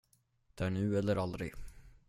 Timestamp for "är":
0.65-0.69